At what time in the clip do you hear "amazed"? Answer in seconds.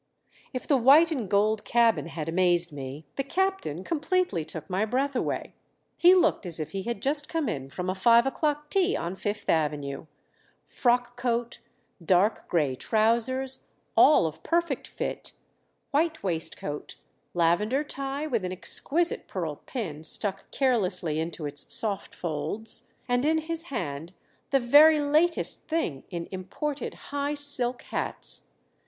2.27-2.73